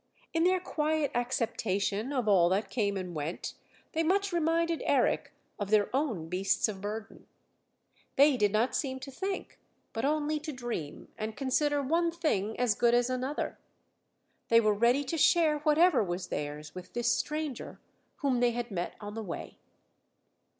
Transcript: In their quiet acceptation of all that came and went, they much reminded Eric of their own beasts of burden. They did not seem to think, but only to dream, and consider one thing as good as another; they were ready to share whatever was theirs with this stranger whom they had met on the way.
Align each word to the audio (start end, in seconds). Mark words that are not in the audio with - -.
In 0.33 0.45
their 0.45 0.59
quiet 0.59 1.11
acceptation 1.13 2.11
of 2.11 2.27
all 2.27 2.49
that 2.49 2.71
came 2.71 2.97
and 2.97 3.13
went, 3.13 3.53
they 3.91 4.01
much 4.01 4.33
reminded 4.33 4.81
Eric 4.83 5.31
of 5.59 5.69
their 5.69 5.95
own 5.95 6.27
beasts 6.27 6.67
of 6.67 6.81
burden. 6.81 7.27
They 8.15 8.35
did 8.35 8.51
not 8.51 8.75
seem 8.75 8.99
to 9.01 9.11
think, 9.11 9.59
but 9.93 10.03
only 10.03 10.39
to 10.39 10.51
dream, 10.51 11.09
and 11.19 11.37
consider 11.37 11.83
one 11.83 12.09
thing 12.09 12.59
as 12.59 12.73
good 12.73 12.95
as 12.95 13.11
another; 13.11 13.59
they 14.47 14.59
were 14.59 14.73
ready 14.73 15.03
to 15.03 15.19
share 15.19 15.59
whatever 15.59 16.03
was 16.03 16.29
theirs 16.29 16.73
with 16.73 16.93
this 16.93 17.11
stranger 17.11 17.79
whom 18.23 18.39
they 18.39 18.53
had 18.53 18.71
met 18.71 18.95
on 18.99 19.13
the 19.13 19.21
way. 19.21 19.59